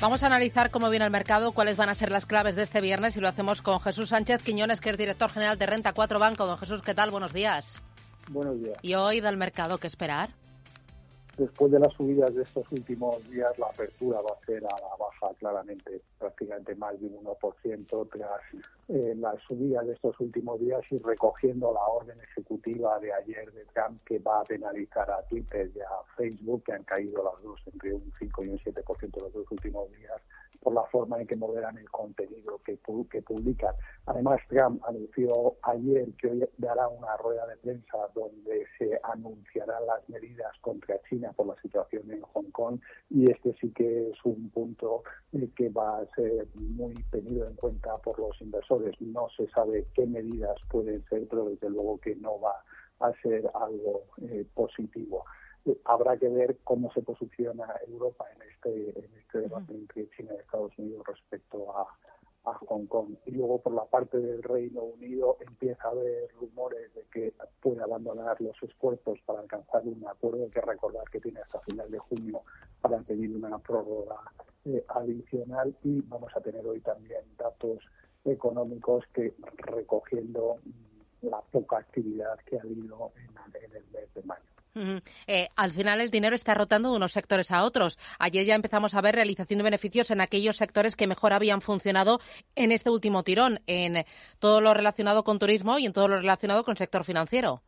Vamos 0.00 0.22
a 0.22 0.28
analizar 0.28 0.70
cómo 0.70 0.88
viene 0.88 1.04
el 1.04 1.10
mercado, 1.10 1.52
cuáles 1.52 1.76
van 1.76 1.90
a 1.90 1.94
ser 1.94 2.10
las 2.10 2.24
claves 2.24 2.56
de 2.56 2.62
este 2.62 2.80
viernes 2.80 3.18
y 3.18 3.20
lo 3.20 3.28
hacemos 3.28 3.60
con 3.60 3.80
Jesús 3.80 4.08
Sánchez 4.08 4.42
Quiñones, 4.42 4.80
que 4.80 4.88
es 4.88 4.96
director 4.96 5.30
general 5.30 5.58
de 5.58 5.66
Renta 5.66 5.92
4 5.92 6.18
Banco. 6.18 6.46
Don 6.46 6.56
Jesús, 6.56 6.80
¿qué 6.80 6.94
tal? 6.94 7.10
Buenos 7.10 7.34
días. 7.34 7.82
Buenos 8.30 8.58
días. 8.58 8.78
¿Y 8.80 8.94
hoy 8.94 9.20
del 9.20 9.36
mercado 9.36 9.76
qué 9.76 9.88
esperar? 9.88 10.30
Después 11.40 11.72
de 11.72 11.78
las 11.78 11.94
subidas 11.94 12.34
de 12.34 12.42
estos 12.42 12.70
últimos 12.70 13.26
días, 13.30 13.58
la 13.58 13.68
apertura 13.68 14.20
va 14.20 14.36
a 14.38 14.44
ser 14.44 14.62
a 14.62 14.78
la 14.78 14.94
baja 14.98 15.34
claramente, 15.38 16.02
prácticamente 16.18 16.74
más 16.74 17.00
de 17.00 17.06
un 17.06 17.24
1% 17.24 18.08
tras 18.12 18.42
eh, 18.88 19.14
las 19.16 19.40
subidas 19.44 19.86
de 19.86 19.94
estos 19.94 20.20
últimos 20.20 20.60
días 20.60 20.82
y 20.90 20.98
recogiendo 20.98 21.72
la 21.72 21.80
orden 21.80 22.20
ejecutiva 22.20 22.98
de 22.98 23.14
ayer 23.14 23.50
de 23.52 23.64
Trump 23.72 24.02
que 24.04 24.18
va 24.18 24.40
a 24.40 24.44
penalizar 24.44 25.10
a 25.10 25.22
Twitter 25.28 25.70
y 25.74 25.80
a 25.80 26.14
Facebook, 26.14 26.62
que 26.62 26.74
han 26.74 26.84
caído 26.84 27.24
las 27.24 27.42
dos 27.42 27.58
entre 27.72 27.94
un 27.94 28.12
5 28.18 28.44
y 28.44 28.48
un 28.50 28.58
7% 28.58 29.22
los 29.22 29.32
dos 29.32 29.50
últimos 29.50 29.90
días, 29.92 30.20
por 30.60 30.74
la 30.74 30.84
forma 30.84 31.20
en 31.20 31.26
que 31.26 31.36
moderan 31.36 31.78
el 31.78 31.90
contenido 31.90 32.60
que, 32.64 32.78
que 33.10 33.22
publican. 33.22 33.74
Además, 34.06 34.40
Trump 34.48 34.82
anunció 34.86 35.56
ayer 35.62 36.08
que 36.20 36.28
hoy 36.28 36.48
dará 36.58 36.88
una 36.88 37.16
rueda 37.16 37.46
de 37.46 37.56
prensa 37.56 37.98
donde 38.14 38.66
se 38.78 39.00
anunciarán 39.02 39.86
las 39.86 40.08
medidas 40.08 40.52
contra 40.60 41.00
China 41.08 41.32
por 41.32 41.46
la 41.46 41.60
situación 41.62 42.10
en 42.10 42.20
Hong 42.22 42.50
Kong 42.52 42.80
y 43.08 43.30
este 43.30 43.54
sí 43.60 43.70
que 43.72 44.10
es 44.10 44.18
un 44.24 44.50
punto 44.50 45.02
eh, 45.32 45.48
que 45.56 45.70
va 45.70 45.98
a 45.98 46.06
ser 46.14 46.46
muy 46.54 46.94
tenido 47.10 47.48
en 47.48 47.54
cuenta 47.56 47.96
por 47.98 48.18
los 48.18 48.40
inversores. 48.40 49.00
No 49.00 49.28
se 49.36 49.48
sabe 49.48 49.86
qué 49.94 50.06
medidas 50.06 50.56
pueden 50.68 51.02
ser, 51.08 51.26
pero 51.28 51.46
desde 51.46 51.70
luego 51.70 51.98
que 51.98 52.14
no 52.16 52.38
va 52.40 52.62
a 53.00 53.12
ser 53.22 53.50
algo 53.54 54.04
eh, 54.22 54.44
positivo 54.54 55.24
habrá 55.84 56.16
que 56.16 56.28
ver 56.28 56.58
cómo 56.64 56.92
se 56.92 57.02
posiciona 57.02 57.66
Europa 57.86 58.26
en 58.34 58.42
este, 58.50 58.98
en 58.98 59.18
este 59.18 59.40
debate 59.40 59.74
entre 59.74 60.08
China 60.10 60.32
y 60.34 60.40
Estados 60.40 60.72
Unidos 60.78 61.06
respecto 61.06 61.76
a, 61.76 61.86
a 62.44 62.54
Hong 62.54 62.86
Kong. 62.86 63.16
Y 63.26 63.32
luego 63.32 63.60
por 63.60 63.74
la 63.74 63.84
parte 63.84 64.18
del 64.18 64.42
Reino 64.42 64.82
Unido 64.82 65.36
empieza 65.40 65.88
a 65.88 65.90
haber 65.90 66.30
rumores 66.40 66.92
de 66.94 67.04
que 67.12 67.34
puede 67.60 67.82
abandonar 67.82 68.40
los 68.40 68.56
esfuerzos 68.62 69.18
para 69.26 69.40
alcanzar 69.40 69.82
un 69.84 70.04
acuerdo. 70.06 70.44
Hay 70.44 70.50
que 70.50 70.60
recordar 70.60 71.04
que 71.10 71.20
tiene 71.20 71.40
hasta 71.40 71.60
final 71.60 71.90
de 71.90 71.98
junio 71.98 72.42
para 72.80 72.98
pedir 73.00 73.34
una 73.36 73.58
prórroga 73.58 74.20
eh, 74.64 74.84
adicional 74.88 75.74
y 75.82 76.00
vamos 76.02 76.32
a 76.36 76.40
tener 76.40 76.66
hoy 76.66 76.80
también 76.80 77.22
datos 77.36 77.78
económicos 78.24 79.04
que 79.12 79.34
recogiendo 79.56 80.58
la 81.22 81.40
poca 81.40 81.78
actividad 81.78 82.38
que 82.46 82.58
ha 82.58 82.62
habido 82.62 83.12
en 83.16 83.76
el 83.76 83.84
mes 83.92 84.14
de 84.14 84.22
mayo. 84.22 84.59
Eh, 84.74 85.48
al 85.56 85.72
final 85.72 86.00
el 86.00 86.10
dinero 86.10 86.36
está 86.36 86.54
rotando 86.54 86.90
de 86.90 86.96
unos 86.96 87.12
sectores 87.12 87.50
a 87.50 87.64
otros. 87.64 87.98
Ayer 88.18 88.46
ya 88.46 88.54
empezamos 88.54 88.94
a 88.94 89.00
ver 89.00 89.14
realización 89.14 89.58
de 89.58 89.64
beneficios 89.64 90.10
en 90.10 90.20
aquellos 90.20 90.56
sectores 90.56 90.96
que 90.96 91.06
mejor 91.06 91.32
habían 91.32 91.60
funcionado 91.60 92.20
en 92.54 92.72
este 92.72 92.90
último 92.90 93.22
tirón, 93.22 93.60
en 93.66 94.04
todo 94.38 94.60
lo 94.60 94.74
relacionado 94.74 95.24
con 95.24 95.38
turismo 95.38 95.78
y 95.78 95.86
en 95.86 95.92
todo 95.92 96.08
lo 96.08 96.20
relacionado 96.20 96.64
con 96.64 96.72
el 96.72 96.78
sector 96.78 97.04
financiero. 97.04 97.62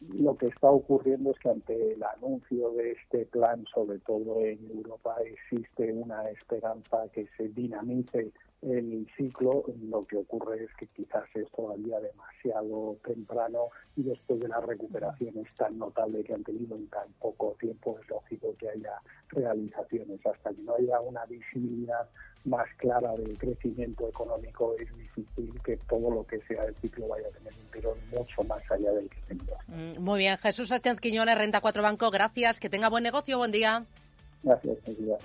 Lo 0.00 0.36
que 0.36 0.46
está 0.46 0.70
ocurriendo 0.70 1.32
es 1.32 1.38
que 1.40 1.50
ante 1.50 1.92
el 1.92 2.02
anuncio 2.02 2.70
de 2.70 2.92
este 2.92 3.26
plan, 3.26 3.64
sobre 3.74 3.98
todo 3.98 4.40
en 4.44 4.70
Europa, 4.70 5.16
existe 5.24 5.92
una 5.92 6.30
esperanza 6.30 7.08
que 7.12 7.26
se 7.36 7.48
dinamice 7.48 8.32
el 8.62 9.06
ciclo, 9.16 9.64
lo 9.82 10.04
que 10.06 10.16
ocurre 10.16 10.64
es 10.64 10.74
que 10.74 10.86
quizás 10.86 11.24
es 11.34 11.50
todavía 11.52 12.00
demasiado 12.00 12.96
temprano 13.04 13.68
y 13.96 14.02
después 14.02 14.40
de 14.40 14.48
las 14.48 14.64
recuperaciones 14.64 15.46
tan 15.56 15.78
notables 15.78 16.24
que 16.26 16.34
han 16.34 16.44
tenido 16.44 16.76
en 16.76 16.88
tan 16.88 17.12
poco 17.20 17.56
tiempo 17.58 17.98
es 18.00 18.08
lógico 18.08 18.54
que 18.58 18.68
haya 18.68 19.00
realizaciones. 19.30 20.24
Hasta 20.26 20.50
que 20.50 20.62
no 20.62 20.74
haya 20.74 21.00
una 21.00 21.24
visibilidad 21.26 22.08
más 22.44 22.66
clara 22.76 23.12
del 23.14 23.36
crecimiento 23.36 24.08
económico 24.08 24.74
es 24.78 24.88
difícil 24.96 25.52
que 25.64 25.76
todo 25.88 26.10
lo 26.10 26.26
que 26.26 26.40
sea 26.42 26.64
el 26.64 26.74
ciclo 26.76 27.08
vaya 27.08 27.28
a 27.28 27.30
tener 27.30 27.52
un 27.52 27.70
tirón 27.70 27.98
mucho 28.10 28.42
más 28.44 28.62
allá 28.70 28.92
del 28.92 29.08
que 29.08 29.20
tenía. 29.28 29.56
Mm, 29.66 30.00
muy 30.00 30.20
bien, 30.20 30.38
Jesús 30.38 30.68
Sánchez 30.68 31.00
Quiñones, 31.00 31.36
Renta 31.36 31.60
4 31.60 31.82
Banco, 31.82 32.10
gracias, 32.10 32.60
que 32.60 32.70
tenga 32.70 32.88
buen 32.88 33.02
negocio, 33.02 33.38
buen 33.38 33.52
día. 33.52 33.84
Gracias, 34.42 34.78
buen 34.84 34.96
día. 34.96 35.16